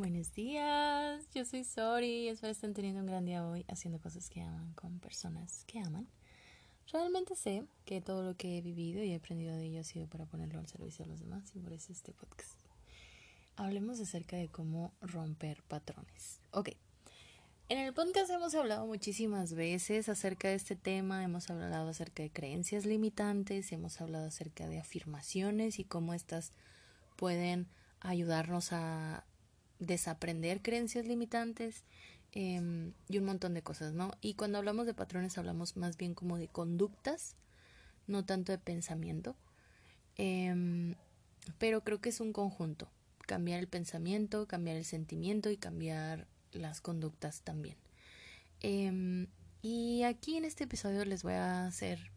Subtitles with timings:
[0.00, 4.40] Buenos días, yo soy Sori espero estén teniendo un gran día hoy haciendo cosas que
[4.40, 6.08] aman con personas que aman.
[6.90, 10.06] Realmente sé que todo lo que he vivido y he aprendido de ello ha sido
[10.06, 12.58] para ponerlo al servicio de los demás y por eso este podcast.
[13.56, 16.40] Hablemos acerca de cómo romper patrones.
[16.52, 16.70] Ok,
[17.68, 22.30] en el podcast hemos hablado muchísimas veces acerca de este tema, hemos hablado acerca de
[22.30, 26.54] creencias limitantes, hemos hablado acerca de afirmaciones y cómo estas
[27.16, 27.68] pueden
[28.00, 29.26] ayudarnos a
[29.80, 31.82] desaprender creencias limitantes
[32.32, 34.12] em, y un montón de cosas, ¿no?
[34.20, 37.34] Y cuando hablamos de patrones hablamos más bien como de conductas,
[38.06, 39.34] no tanto de pensamiento.
[40.16, 40.94] Em,
[41.58, 42.88] pero creo que es un conjunto.
[43.26, 47.76] Cambiar el pensamiento, cambiar el sentimiento y cambiar las conductas también.
[48.60, 49.26] Em,
[49.62, 52.10] y aquí en este episodio les voy a hacer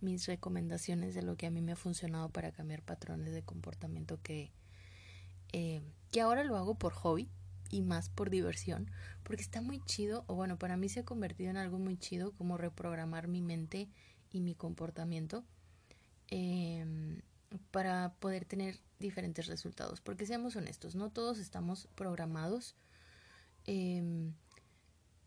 [0.00, 4.20] mis recomendaciones de lo que a mí me ha funcionado para cambiar patrones de comportamiento
[4.22, 4.52] que
[6.14, 7.28] que ahora lo hago por hobby
[7.70, 8.88] y más por diversión,
[9.24, 12.30] porque está muy chido, o bueno, para mí se ha convertido en algo muy chido
[12.34, 13.88] como reprogramar mi mente
[14.30, 15.44] y mi comportamiento
[16.28, 17.20] em,
[17.72, 22.76] para poder tener diferentes resultados, porque seamos honestos, no todos estamos programados
[23.66, 24.34] em,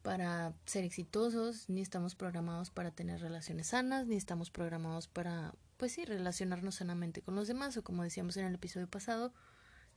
[0.03, 5.91] para ser exitosos, ni estamos programados para tener relaciones sanas, ni estamos programados para, pues
[5.91, 9.33] sí, relacionarnos sanamente con los demás, o como decíamos en el episodio pasado,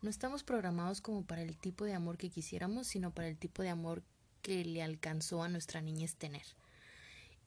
[0.03, 3.63] no estamos programados como para el tipo de amor que quisiéramos, sino para el tipo
[3.63, 4.03] de amor
[4.43, 6.45] que le alcanzó a nuestra niñez tener.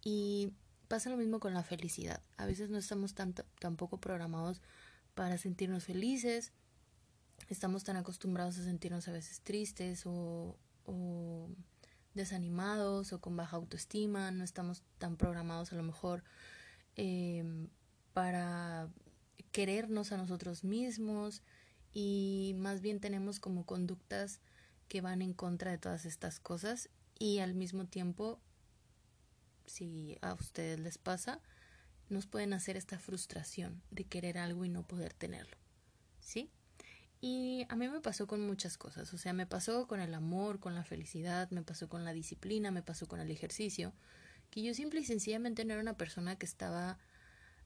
[0.03, 0.51] Y
[0.87, 2.21] pasa lo mismo con la felicidad.
[2.37, 4.61] A veces no estamos tanto, tampoco programados
[5.15, 6.51] para sentirnos felices.
[7.49, 10.55] Estamos tan acostumbrados a sentirnos a veces tristes o,
[12.13, 14.29] desanimados o con baja autoestima.
[14.31, 16.23] No estamos tan programados a lo mejor
[16.95, 17.43] eh,
[18.13, 18.87] para
[19.51, 21.41] querernos a nosotros mismos
[21.93, 24.39] y más bien tenemos como conductas
[24.87, 28.39] que van en contra de todas estas cosas y al mismo tiempo,
[29.65, 31.39] si a ustedes les pasa,
[32.09, 35.57] nos pueden hacer esta frustración de querer algo y no poder tenerlo.
[36.19, 36.49] ¿Sí?
[37.21, 40.59] Y a mí me pasó con muchas cosas, o sea, me pasó con el amor,
[40.59, 43.93] con la felicidad, me pasó con la disciplina, me pasó con el ejercicio,
[44.49, 46.99] que yo simple y sencillamente no era una persona que estaba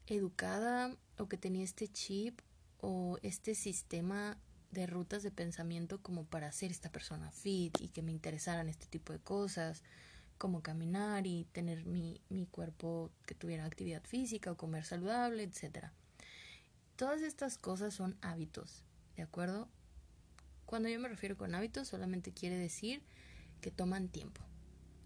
[0.06, 2.40] educada o que tenía este chip
[2.80, 4.38] o este sistema
[4.72, 8.86] de rutas de pensamiento como para ser esta persona fit y que me interesaran este
[8.88, 9.84] tipo de cosas,
[10.38, 15.88] como caminar y tener mi, mi cuerpo que tuviera actividad física o comer saludable, etc.
[16.96, 18.84] Todas estas cosas son hábitos,
[19.16, 19.68] ¿de acuerdo?
[20.66, 23.02] Cuando yo me refiero con hábitos solamente quiere decir
[23.62, 24.42] que toman tiempo.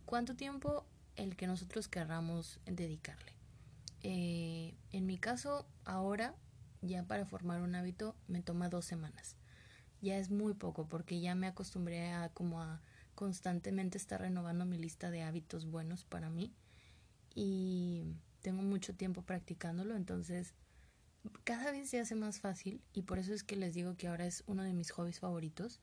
[0.05, 0.85] ¿Cuánto tiempo?
[1.15, 3.33] El que nosotros querramos dedicarle.
[4.03, 6.35] Eh, en mi caso, ahora
[6.81, 9.37] ya para formar un hábito me toma dos semanas.
[10.01, 12.81] Ya es muy poco porque ya me acostumbré a como a
[13.15, 16.53] constantemente estar renovando mi lista de hábitos buenos para mí
[17.35, 18.03] y
[18.41, 20.55] tengo mucho tiempo practicándolo, entonces
[21.43, 24.25] cada vez se hace más fácil y por eso es que les digo que ahora
[24.25, 25.79] es uno de mis hobbies favoritos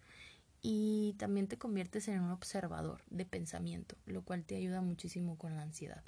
[0.61, 5.55] y también te conviertes en un observador de pensamiento, lo cual te ayuda muchísimo con
[5.55, 6.03] la ansiedad.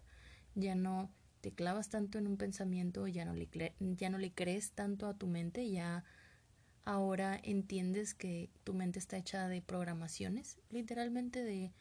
[0.57, 1.09] Ya no
[1.41, 5.15] te clavas tanto en un pensamiento, ya no le, ya no le crees tanto a
[5.15, 6.05] tu mente, ya
[6.85, 11.73] ahora entiendes que tu mente está hecha de programaciones, literalmente de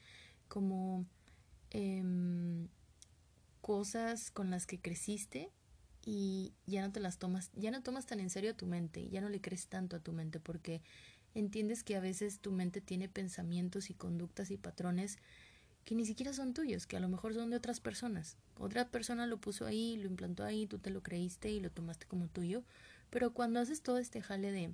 [0.48, 1.06] como
[1.72, 2.68] em,
[3.62, 5.52] cosas con las que creciste
[6.06, 9.10] y ya no te las tomas, ya no tomas tan en serio a tu mente,
[9.10, 10.82] ya no le crees tanto a tu mente porque
[11.36, 15.18] entiendes que a veces tu mente tiene pensamientos y conductas y patrones
[15.86, 18.38] que ni siquiera son tuyos, que a lo mejor son de otras personas.
[18.58, 22.06] Otra persona lo puso ahí, lo implantó ahí, tú te lo creíste y lo tomaste
[22.06, 22.64] como tuyo.
[23.10, 24.74] Pero cuando haces todo este jale de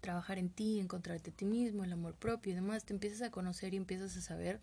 [0.00, 3.30] trabajar en ti, encontrarte a ti mismo, el amor propio y demás, te empiezas a
[3.30, 4.60] conocer y empiezas a saber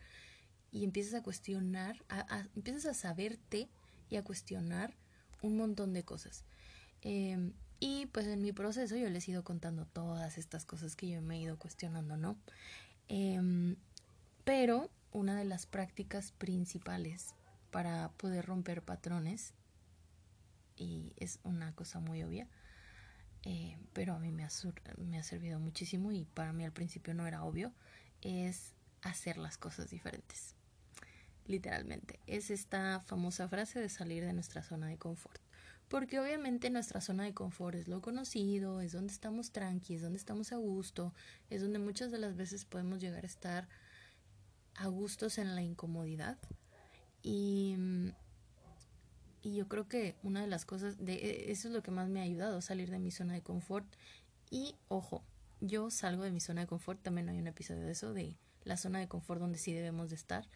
[0.72, 1.98] y empiezas a cuestionar,
[2.56, 3.70] empiezas a saberte
[4.10, 4.96] y a cuestionar
[5.42, 6.44] un montón de cosas.
[7.02, 11.10] Em, y pues en mi proceso yo les he ido contando todas estas cosas que
[11.10, 12.38] yo me he ido cuestionando, ¿no?
[13.10, 13.76] Em,
[14.44, 17.36] pero una de las prácticas principales
[17.70, 19.54] para poder romper patrones,
[20.76, 22.48] y es una cosa muy obvia,
[23.44, 24.50] eh, pero a mí me ha,
[24.98, 27.74] me ha servido muchísimo y para mí al principio no era obvio,
[28.22, 30.56] es hacer las cosas diferentes.
[31.48, 35.42] Literalmente, es esta famosa frase de salir de nuestra zona de confort.
[35.90, 40.20] Porque obviamente nuestra zona de confort es lo conocido, es donde estamos tranquilos, es donde
[40.20, 41.14] estamos a gusto,
[41.50, 43.68] es donde muchas de las veces podemos llegar a estar
[44.76, 46.38] a gustos en la incomodidad.
[47.24, 47.76] Y,
[49.42, 52.10] y yo creo que una de las cosas, de, e, eso es lo que más
[52.10, 53.88] me ha ayudado, salir de mi zona de confort.
[54.50, 55.24] Y ojo,
[55.62, 58.78] yo salgo de mi zona de confort, también hay un episodio de eso, de la
[58.78, 60.48] zona de confort donde sí debemos de estar.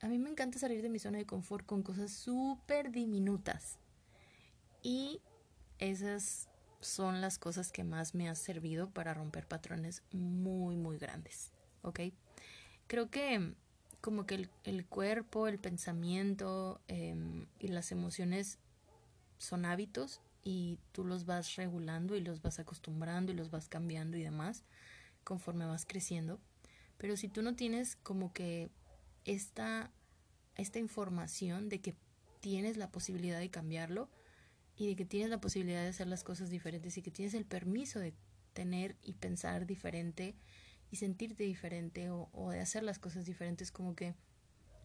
[0.00, 3.78] A mí me encanta salir de mi zona de confort con cosas súper diminutas.
[4.82, 5.20] Y
[5.78, 6.48] esas
[6.80, 11.52] son las cosas que más me han servido para romper patrones muy, muy grandes.
[11.82, 12.00] ¿Ok?
[12.86, 13.54] Creo que
[14.00, 18.58] como que el, cuerpo, el pensamiento em, y las emociones
[19.38, 24.18] son hábitos y tú los vas regulando y los vas acostumbrando y los vas cambiando
[24.18, 24.62] y demás
[25.24, 26.38] conforme vas creciendo.
[26.98, 28.68] Pero si tú no tienes como que
[29.24, 29.90] esta,
[30.56, 31.94] esta información de que
[32.40, 34.10] tienes la posibilidad de cambiarlo
[34.76, 37.46] y de que tienes la posibilidad de hacer las cosas diferentes y que tienes el
[37.46, 38.12] permiso de
[38.52, 40.34] tener y pensar diferente
[40.90, 44.14] y sentirte diferente o, o de hacer las cosas diferentes como que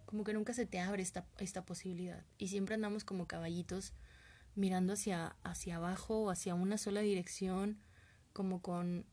[0.05, 3.93] como que nunca se te abre esta, esta posibilidad y siempre andamos como caballitos
[4.55, 7.79] mirando hacia, hacia abajo o hacia una sola dirección,
[8.33, 9.05] como con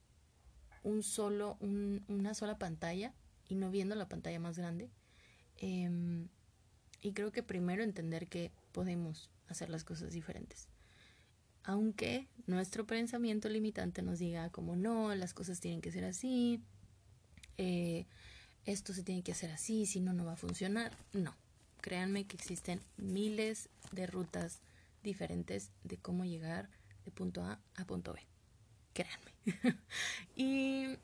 [0.82, 3.14] un solo, un, una sola pantalla
[3.48, 4.90] y no viendo la pantalla más grande.
[5.56, 6.28] Em,
[7.00, 10.68] y creo que primero entender que podemos hacer las cosas diferentes.
[11.62, 16.62] Aunque nuestro pensamiento limitante nos diga como no, las cosas tienen que ser así,
[17.58, 18.06] eh,
[18.64, 20.93] esto se tiene que hacer así, si no, no va a funcionar.
[21.12, 21.35] No,
[21.81, 24.61] créanme que existen miles de rutas
[25.03, 26.69] diferentes de cómo llegar
[27.05, 28.20] de punto A a punto B.
[28.93, 29.32] Créanme.
[30.37, 30.97] y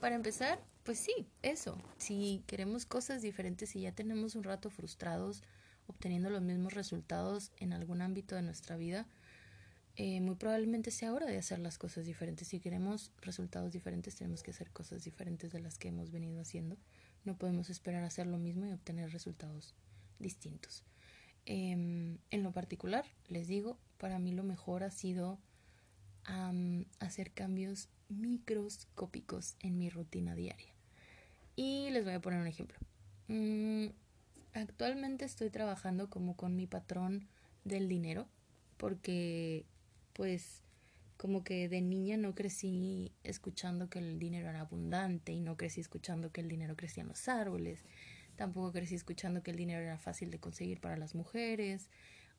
[0.00, 1.76] para empezar, pues sí, eso.
[1.98, 5.42] Si queremos cosas diferentes y ya tenemos un rato frustrados
[5.88, 9.06] obteniendo los mismos resultados en algún ámbito de nuestra vida,
[9.96, 12.48] eh, muy probablemente sea hora de hacer las cosas diferentes.
[12.48, 16.76] Si queremos resultados diferentes, tenemos que hacer cosas diferentes de las que hemos venido haciendo.
[17.24, 19.74] No podemos esperar hacer lo mismo y obtener resultados
[20.18, 20.84] distintos.
[21.46, 25.38] Em, en lo particular, les digo, para mí lo mejor ha sido
[26.98, 30.74] hacer cambios microscópicos en mi rutina diaria.
[31.54, 32.76] Y les voy a poner un ejemplo.
[33.28, 33.86] Mm,
[34.52, 37.28] actualmente estoy trabajando como con mi patrón
[37.64, 38.26] del dinero
[38.76, 39.64] porque
[40.16, 40.62] pues
[41.16, 45.80] como que de niña no crecí escuchando que el dinero era abundante y no crecí
[45.80, 47.84] escuchando que el dinero crecía en los árboles
[48.36, 51.88] Tampoco crecí escuchando que el dinero era fácil de conseguir para las mujeres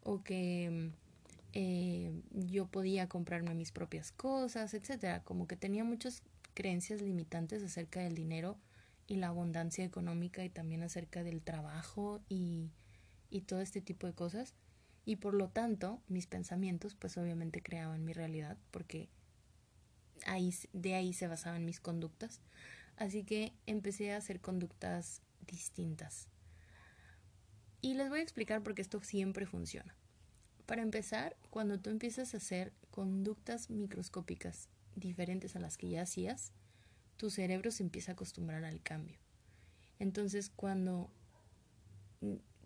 [0.03, 0.91] o que
[1.53, 5.23] eh, yo podía comprarme mis propias cosas, etcétera.
[5.23, 6.21] Como que tenía muchas
[6.53, 8.57] creencias limitantes acerca del dinero
[9.07, 12.69] y la abundancia económica y también acerca del trabajo y,
[13.31, 14.53] y todo este tipo de cosas.
[15.07, 19.07] Y por lo tanto, mis pensamientos pues obviamente creaban mi realidad porque
[20.25, 22.41] ahí, de ahí se basaban mis conductas.
[22.97, 26.27] Así que empecé a hacer conductas distintas.
[27.79, 29.95] Y les voy a explicar por qué esto siempre funciona.
[30.65, 34.67] Para empezar, cuando tú empiezas a hacer conductas microscópicas
[34.97, 36.51] diferentes a las que ya hacías,
[37.15, 39.19] tu cerebro se empieza a acostumbrar al cambio.
[39.99, 41.09] Entonces, cuando,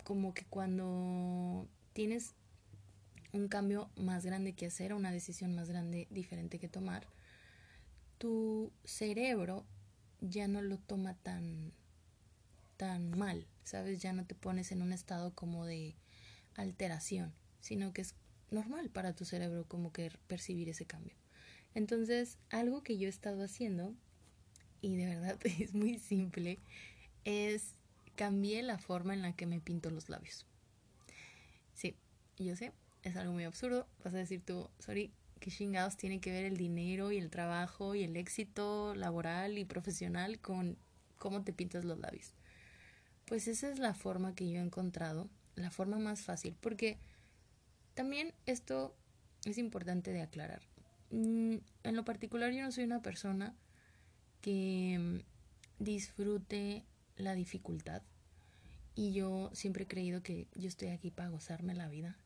[0.03, 2.33] como que cuando tienes
[3.33, 7.07] un cambio más grande que hacer, una decisión más grande, diferente que tomar,
[8.17, 9.65] tu cerebro
[10.19, 11.73] ya no lo toma tan
[12.77, 14.01] tan mal, ¿sabes?
[14.01, 15.95] Ya no te pones en un estado como de
[16.55, 18.15] alteración, sino que es
[18.49, 21.15] normal para tu cerebro como que percibir ese cambio.
[21.75, 23.93] Entonces, algo que yo he estado haciendo,
[24.81, 26.59] y de verdad es muy simple,
[27.23, 27.75] es
[28.15, 30.47] cambié la forma en la que me pinto los labios.
[32.41, 32.71] Sí, yo sé,
[33.03, 33.85] es algo muy absurdo.
[34.03, 37.93] Vas a decir tú, sorry, ¿qué chingados tiene que ver el dinero y el trabajo
[37.93, 40.75] y el éxito laboral y profesional con
[41.19, 42.33] cómo te pintas los labios?
[43.25, 46.97] Pues esa es la forma que yo he encontrado, la forma más fácil, porque
[47.93, 48.95] también esto
[49.45, 50.63] es importante de aclarar.
[51.11, 53.53] Mm, en lo particular yo no soy una persona
[54.41, 56.85] que mm, disfrute
[57.17, 58.01] la dificultad
[58.95, 62.17] y yo siempre he creído que yo estoy aquí para gozarme la vida.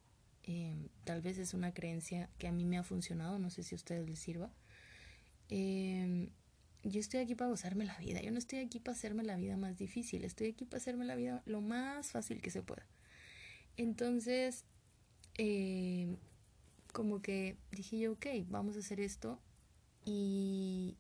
[0.48, 3.74] Em, tal vez es una creencia que a mí me ha funcionado, no sé si
[3.74, 4.52] a ustedes les sirva.
[5.50, 6.30] Eh,
[6.84, 9.58] yo estoy aquí para gozarme la vida, yo no estoy aquí para hacerme la vida
[9.58, 12.86] más difícil, estoy aquí para hacerme la vida lo más fácil que se pueda.
[13.76, 14.66] Entonces,
[15.40, 16.16] eh,
[16.94, 19.40] como que dije yo, ok, vamos a hacer esto
[20.06, 20.96] y,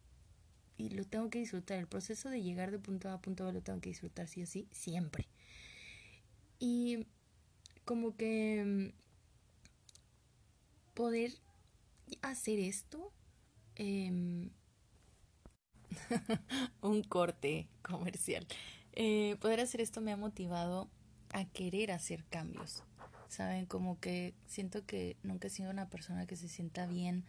[0.76, 1.78] y lo tengo que disfrutar.
[1.78, 4.42] El proceso de llegar de punto A a punto B lo tengo que disfrutar sí
[4.42, 5.28] o sí, siempre.
[6.58, 7.06] Y
[7.86, 8.92] como que
[10.96, 11.34] poder
[12.24, 13.12] hacer esto
[13.76, 14.50] eh,
[16.82, 18.48] un corte comercial.
[18.94, 20.90] Eh, poder hacer esto me ha motivado
[21.30, 22.84] a querer hacer cambios.
[23.28, 27.26] Saben, como que siento que nunca he sido una persona que se sienta bien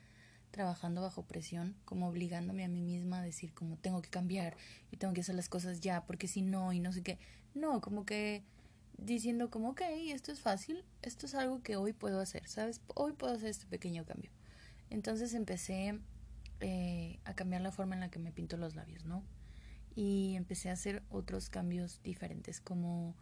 [0.53, 4.57] trabajando bajo presión, como obligándome a mí misma a decir como tengo que cambiar
[4.91, 7.19] y tengo que hacer las cosas ya, porque si no y no sé qué.
[7.55, 8.45] No, como que
[8.99, 12.81] diciendo como, ok, esto es fácil, esto es algo que hoy puedo hacer, ¿sabes?
[12.95, 14.31] Hoy puedo hacer este pequeño cambio.
[14.91, 16.01] Entonces empecé
[16.61, 19.23] eh, a cambiar la forma en la que me pinto los labios, ¿no?
[19.95, 23.17] Y empecé a hacer otros cambios diferentes, como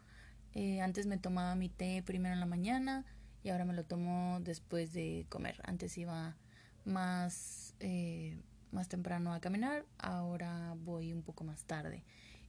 [0.52, 3.04] eh, antes me tomaba mi té primero en la mañana
[3.42, 5.60] y ahora me lo tomo después de comer.
[5.64, 6.36] Antes iba
[6.84, 8.40] más, eh,
[8.70, 12.04] más temprano a caminar, ahora voy un poco más tarde.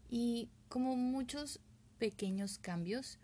[0.10, 1.62] Y como muchos
[1.98, 3.20] pequeños cambios,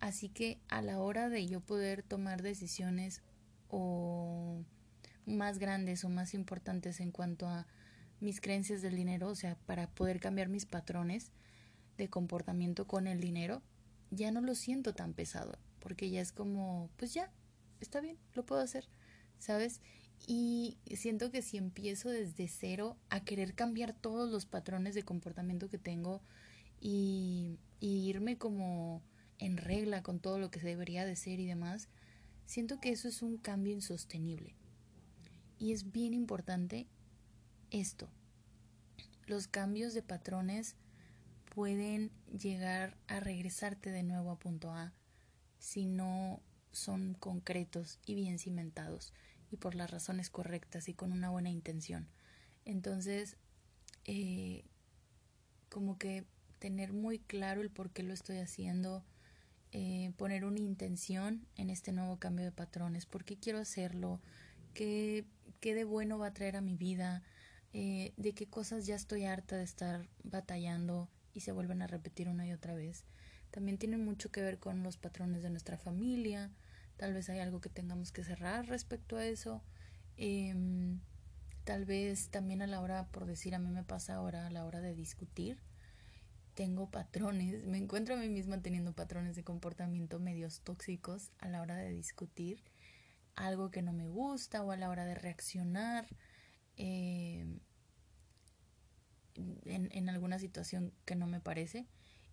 [0.00, 3.22] así que a la hora de yo poder tomar decisiones
[3.68, 4.62] o
[5.26, 7.66] más grandes o más importantes en cuanto a
[8.20, 11.32] mis creencias del dinero, o sea, para poder cambiar mis patrones
[11.98, 13.62] de comportamiento con el dinero,
[14.10, 17.30] ya no lo siento tan pesado, porque ya es como, pues ya,
[17.80, 18.88] está bien, lo puedo hacer,
[19.38, 19.80] ¿sabes?
[20.26, 25.68] Y siento que si empiezo desde cero a querer cambiar todos los patrones de comportamiento
[25.68, 26.22] que tengo
[26.80, 29.02] y, y irme como
[29.38, 31.88] en regla con todo lo que se debería de ser y demás,
[32.46, 34.54] siento que eso es un cambio insostenible.
[35.58, 36.86] Y es bien importante
[37.70, 38.08] esto.
[39.26, 40.76] Los cambios de patrones
[41.54, 44.92] pueden llegar a regresarte de nuevo a punto A
[45.58, 46.42] si no
[46.72, 49.14] son concretos y bien cimentados
[49.50, 52.08] y por las razones correctas y con una buena intención.
[52.64, 53.36] Entonces,
[54.04, 54.64] eh,
[55.68, 56.26] como que
[56.58, 59.04] tener muy claro el por qué lo estoy haciendo,
[59.72, 64.20] eh, poner una intención en este nuevo cambio de patrones, por qué quiero hacerlo,
[64.74, 65.24] qué,
[65.60, 67.22] qué de bueno va a traer a mi vida,
[67.72, 72.28] eh, de qué cosas ya estoy harta de estar batallando y se vuelven a repetir
[72.28, 73.04] una y otra vez.
[73.50, 76.50] También tiene mucho que ver con los patrones de nuestra familia,
[76.96, 79.62] tal vez hay algo que tengamos que cerrar respecto a eso.
[80.16, 81.00] Em,
[81.64, 84.64] tal vez también a la hora, por decir, a mí me pasa ahora a la
[84.64, 85.58] hora de discutir,
[86.56, 91.60] tengo patrones, me encuentro a mí misma teniendo patrones de comportamiento medios tóxicos a la
[91.60, 92.64] hora de discutir
[93.34, 96.08] algo que no me gusta o a la hora de reaccionar
[96.76, 97.60] em,
[99.34, 101.86] en, en alguna situación que no me parece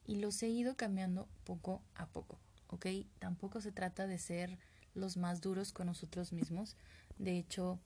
[0.05, 2.87] y los he ido cambiando poco a poco, ¿ok?
[3.19, 4.57] Tampoco se trata de ser
[4.95, 6.77] los más duros con nosotros mismos.
[7.17, 7.77] De hecho,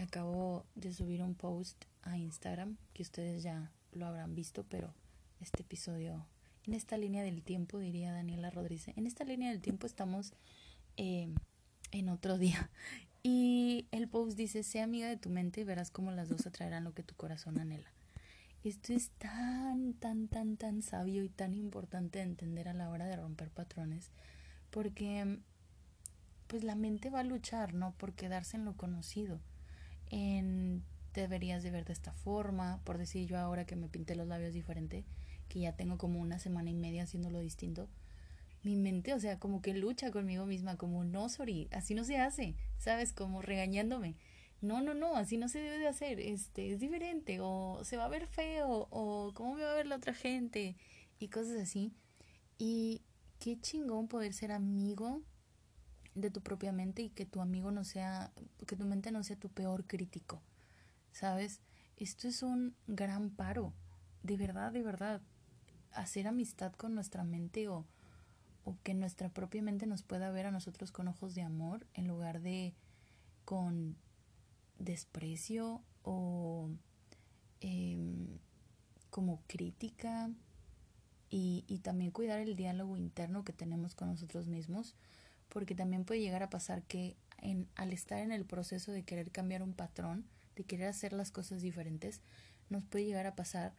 [0.00, 4.94] acabo de subir un post a Instagram que ustedes ya lo habrán visto, pero
[5.40, 6.26] este episodio,
[6.66, 10.32] en esta línea del tiempo, diría Daniela Rodríguez, en esta línea del tiempo estamos
[10.96, 11.34] em,
[11.92, 12.70] en otro día.
[13.22, 16.84] Y el post dice, sé amiga de tu mente y verás cómo las dos atraerán
[16.84, 17.90] lo que tu corazón anhela.
[18.64, 23.06] Esto es tan, tan, tan, tan sabio y tan importante de entender a la hora
[23.06, 24.10] de romper patrones,
[24.70, 25.38] porque
[26.46, 27.92] pues la mente va a luchar, ¿no?
[27.92, 29.38] Por quedarse en lo conocido,
[30.08, 34.28] en deberías de ver de esta forma, por decir yo ahora que me pinté los
[34.28, 35.04] labios diferente,
[35.54, 37.88] que ya tengo como una semana y media haciéndolo distinto,
[38.64, 42.18] mi mente, o sea, como que lucha conmigo misma, como no, sorry, así no se
[42.18, 43.12] hace, ¿sabes?
[43.12, 44.16] Como regañándome.
[44.60, 48.06] No, no, no, así no se debe de hacer, este, es diferente, o se va
[48.06, 50.76] a ver feo, o cómo me va a ver la otra gente,
[51.20, 51.92] y cosas así.
[52.58, 53.02] Y
[53.38, 55.22] qué chingón poder ser amigo
[56.16, 58.32] de tu propia mente y que tu amigo no sea,
[58.66, 60.42] que tu mente no sea tu peor crítico,
[61.12, 61.60] ¿sabes?
[61.96, 63.72] Esto es un gran paro,
[64.24, 65.22] de verdad, de verdad
[65.94, 67.86] hacer amistad con nuestra mente o,
[68.64, 72.08] o que nuestra propia mente nos pueda ver a nosotros con ojos de amor en
[72.08, 72.74] lugar de
[73.44, 73.96] con
[74.78, 76.70] desprecio o
[77.60, 78.38] em,
[79.10, 80.30] como crítica
[81.30, 84.94] y, y también cuidar el diálogo interno que tenemos con nosotros mismos
[85.48, 89.30] porque también puede llegar a pasar que en, al estar en el proceso de querer
[89.30, 90.24] cambiar un patrón,
[90.56, 92.20] de querer hacer las cosas diferentes,
[92.70, 93.74] nos puede llegar a pasar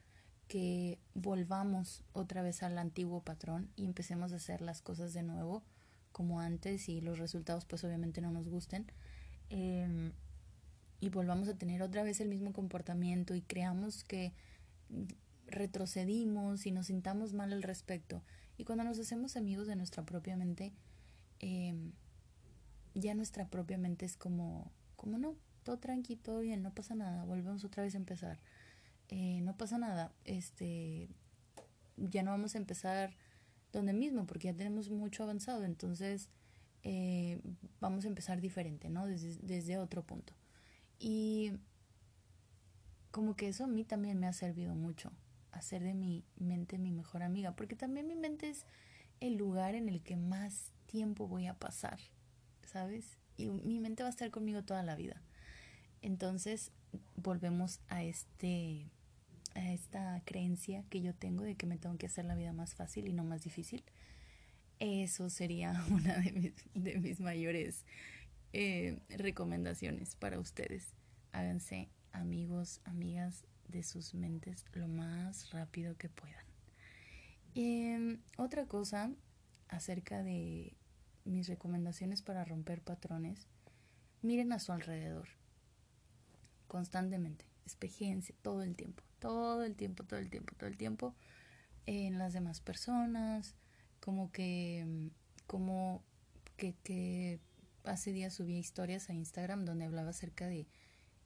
[0.48, 5.64] que volvamos otra vez al antiguo patrón y empecemos a hacer las cosas de nuevo
[6.12, 8.86] como antes y los resultados pues obviamente no nos gusten
[9.50, 10.14] em,
[11.00, 14.34] y volvamos a tener otra vez el mismo comportamiento y creamos que
[15.48, 18.24] retrocedimos y nos sintamos mal al respecto.
[18.58, 20.74] Y cuando nos hacemos amigos de nuestra propia mente
[21.40, 21.92] em,
[22.94, 27.26] ya nuestra propia mente es como como no todo tranquilo todo bien no pasa nada
[27.26, 28.40] volvemos otra vez a empezar
[29.10, 31.10] eh, no pasa nada, este,
[31.98, 33.16] ya no vamos a empezar
[33.72, 36.30] donde mismo porque ya tenemos mucho avanzado, entonces
[36.84, 37.40] eh,
[37.80, 39.06] vamos a empezar diferente, ¿no?
[39.06, 40.34] Desde, desde otro punto.
[41.00, 41.54] Y
[43.12, 45.12] como que eso a mí también me ha servido mucho,
[45.52, 48.66] hacer de mi mente mi mejor amiga, porque también mi mente es
[49.20, 52.00] el lugar en el que más tiempo voy a pasar,
[52.64, 53.18] ¿sabes?
[53.38, 55.22] Y mi mente va a estar conmigo toda la vida.
[56.02, 56.72] Entonces
[57.16, 58.92] volvemos a este
[59.56, 62.76] a esta creencia que yo tengo de que me tengo que hacer la vida más
[62.76, 63.84] fácil y no más difícil.
[64.80, 67.86] Eso sería una de mis, mayores
[68.54, 70.94] eh, recomendaciones para ustedes.
[71.32, 76.46] Háganse amigos, amigas de sus mentes lo más rápido que puedan.
[77.56, 79.12] Em, otra cosa
[79.70, 80.74] acerca de
[81.24, 83.48] mis recomendaciones para romper patrones,
[84.22, 85.28] miren a su alrededor
[86.68, 91.16] constantemente, espejense todo el tiempo, todo el tiempo, todo el tiempo, todo el tiempo
[91.88, 93.56] en las demás personas,
[94.00, 95.10] como que,
[95.48, 96.04] como
[96.58, 97.40] que, que
[97.86, 100.68] hace días subí historias a Instagram donde hablaba acerca de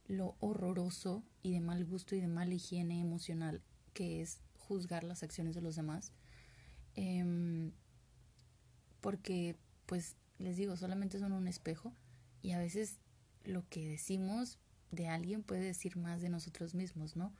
[0.07, 3.61] lo horroroso y de mal gusto y de mala higiene emocional
[3.93, 6.13] que es juzgar las acciones de los demás.
[6.95, 7.73] Em,
[9.01, 11.93] porque, pues, les digo, solamente son un espejo
[12.41, 12.97] y a veces
[13.43, 14.57] lo que decimos
[14.91, 17.33] de alguien puede decir más de nosotros mismos, ¿no?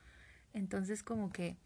[0.53, 1.57] Entonces, como que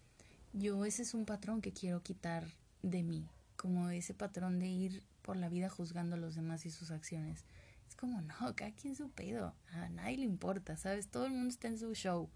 [0.54, 2.46] yo ese es un patrón que quiero quitar
[2.82, 6.72] de mí, como ese patrón de ir por la vida juzgando a los demás y
[6.72, 7.46] sus acciones.
[7.88, 11.08] Es como, no, cada quien su pedo, a nadie le importa, ¿sabes?
[11.08, 12.30] Todo el mundo está en su show.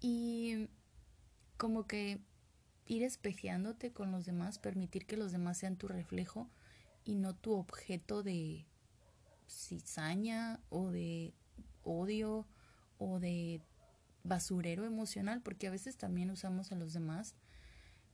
[0.00, 0.68] Y
[1.56, 2.20] como que
[2.86, 6.48] ir espejeándote con los demás, permitir que los demás sean tu reflejo
[7.04, 8.64] y no tu objeto de
[9.48, 11.34] cizaña o de
[11.84, 12.46] odio
[12.98, 13.60] o de
[14.24, 17.34] basurero emocional, porque a veces también usamos a los demás,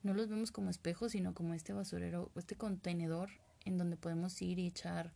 [0.03, 3.31] no los vemos como espejos, sino como este basurero, este contenedor
[3.65, 5.13] en donde podemos ir y echar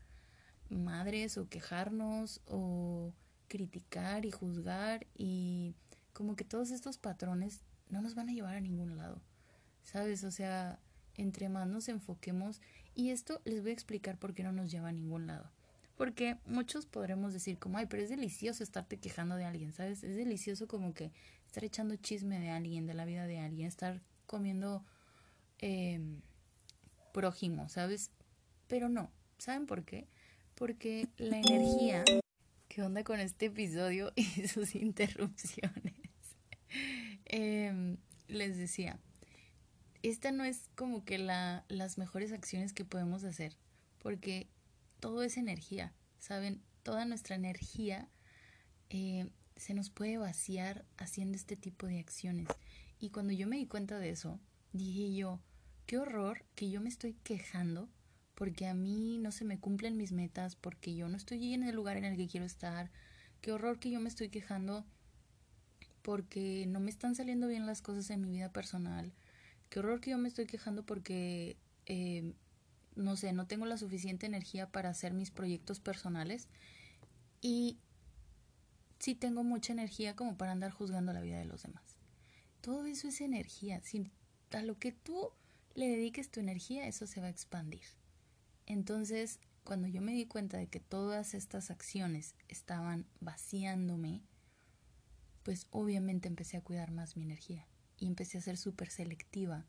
[0.69, 3.13] madres o quejarnos o
[3.49, 5.75] criticar y juzgar y
[6.13, 9.21] como que todos estos patrones no nos van a llevar a ningún lado,
[9.83, 10.25] ¿sabes?
[10.25, 10.79] O sea,
[11.17, 12.61] entre más nos enfoquemos
[12.95, 15.51] y esto les voy a explicar por qué no nos lleva a ningún lado.
[15.97, 20.03] Porque muchos podremos decir como, ay, pero es delicioso estarte quejando de alguien, ¿sabes?
[20.03, 21.13] Es delicioso como que
[21.47, 24.85] estar echando chisme de alguien, de la vida de alguien, estar comiendo
[25.59, 26.01] eh,
[27.13, 28.11] prójimo, ¿sabes?
[28.69, 30.09] Pero no, ¿saben por qué?
[30.55, 32.05] porque la energía...
[32.69, 35.93] ¿Qué onda con este episodio y sus interrupciones?
[37.27, 38.99] Em, les decía,
[40.03, 43.57] esta no es como que la, las mejores acciones que podemos hacer,
[43.99, 44.49] porque
[45.03, 46.63] todo es energía, ¿saben?
[46.85, 48.09] Toda nuestra energía
[48.89, 52.47] eh, se nos puede vaciar haciendo este tipo de acciones.
[53.01, 54.39] Y cuando yo me di cuenta de eso,
[54.73, 55.41] dije yo,
[55.87, 57.89] qué horror que yo me estoy quejando
[58.37, 61.75] porque a mí no se me cumplen mis metas, porque yo no estoy en el
[61.75, 62.93] lugar en el que quiero estar.
[63.41, 64.87] Qué horror que yo me estoy quejando
[66.03, 69.13] porque no me están saliendo bien las cosas en mi vida personal.
[69.69, 72.35] Qué horror que yo me estoy quejando porque, eh,
[72.97, 76.49] no sé, no tengo la suficiente energía para hacer mis proyectos personales.
[77.41, 77.79] Y
[78.99, 81.97] sí tengo mucha energía como para andar juzgando la vida de los demás.
[82.61, 83.81] Todo eso es energía.
[83.83, 84.11] Si
[84.53, 85.31] a lo que tú
[85.75, 87.83] le dediques tu energía, eso se va a expandir.
[88.67, 94.23] Entonces, cuando yo me di cuenta de que todas estas acciones estaban vaciándome,
[95.43, 99.67] pues obviamente empecé a cuidar más mi energía y empecé a ser súper selectiva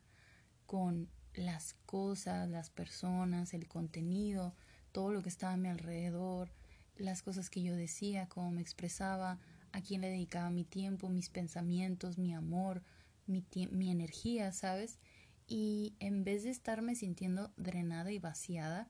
[0.66, 4.54] con las cosas, las personas, el contenido,
[4.92, 6.50] todo lo que estaba a mi alrededor,
[6.96, 9.38] las cosas que yo decía, cómo me expresaba,
[9.72, 12.82] a quién le dedicaba mi tiempo, mis pensamientos, mi amor,
[13.26, 14.98] mi, mi energía, ¿sabes?
[15.46, 18.88] y en vez de estarme sintiendo drenada y vaciada,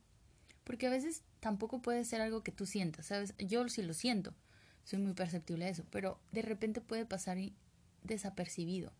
[0.62, 3.34] porque a veces tampoco puede ser algo que tú sientas, ¿sabes?
[3.38, 4.34] Yo sí lo siento,
[4.84, 7.38] soy muy perceptible a eso, pero de repente puede pasar
[8.02, 8.92] desapercibido,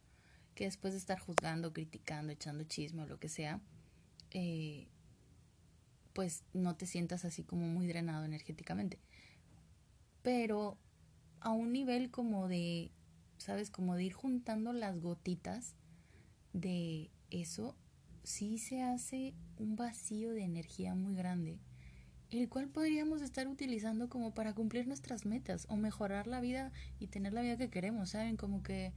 [0.54, 3.60] que después de estar juzgando, criticando, echando chisme o lo que sea,
[4.30, 4.88] eh,
[6.12, 8.98] pues no te sientas así como muy drenado energéticamente.
[10.22, 10.78] Pero
[11.40, 12.90] a un nivel como de,
[13.38, 13.70] ¿sabes?
[13.70, 15.74] Como de ir juntando las gotitas
[16.52, 17.76] de eso
[18.22, 21.58] sí se hace un vacío de energía muy grande,
[22.30, 27.08] el cual podríamos estar utilizando como para cumplir nuestras metas o mejorar la vida y
[27.08, 28.36] tener la vida que queremos, ¿saben?
[28.36, 28.92] Como que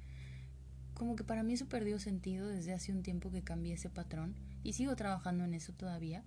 [0.98, 4.36] como que para mí eso perdió sentido desde hace un tiempo que cambié ese patrón
[4.64, 6.24] y sigo trabajando en eso todavía.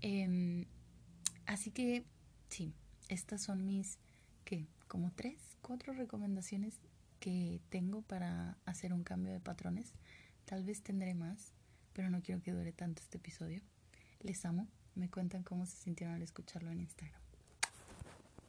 [0.00, 0.66] Em,
[1.44, 2.04] así que
[2.48, 2.72] sí,
[3.08, 3.98] estas son mis,
[4.44, 4.68] ¿qué?
[4.86, 6.78] Como tres, cuatro recomendaciones
[7.18, 9.92] que tengo para hacer un cambio de patrones.
[10.44, 11.52] Tal vez tendré más,
[11.92, 13.60] pero no quiero que dure tanto este episodio.
[14.20, 14.68] Les amo.
[14.94, 17.25] Me cuentan cómo se sintieron al escucharlo en Instagram.